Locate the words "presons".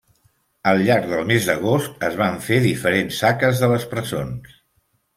3.97-4.61